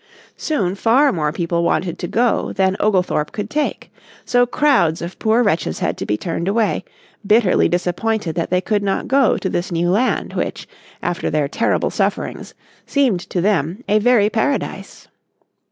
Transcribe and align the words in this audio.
Soon 0.35 0.73
far 0.73 1.11
more 1.13 1.31
people 1.31 1.61
wanted 1.63 1.99
to 1.99 2.07
go 2.07 2.51
than 2.53 2.75
Oglethorpe 2.79 3.31
could 3.31 3.51
take. 3.51 3.91
So 4.25 4.47
crowds 4.47 4.99
of 4.99 5.19
poor 5.19 5.43
wretches 5.43 5.77
had 5.77 5.95
to 5.97 6.07
be 6.07 6.17
turned 6.17 6.47
away, 6.47 6.83
bitterly 7.23 7.69
disappointed 7.69 8.33
that 8.33 8.49
they 8.49 8.61
could 8.61 8.81
not 8.81 9.07
go 9.07 9.37
to 9.37 9.47
this 9.47 9.71
new 9.71 9.91
land 9.91 10.33
which, 10.33 10.67
after 11.03 11.29
their 11.29 11.47
terrible 11.47 11.91
sufferings, 11.91 12.55
seemed 12.87 13.19
to 13.29 13.41
them 13.41 13.83
a 13.87 13.99
very 13.99 14.31
paradise. 14.31 15.07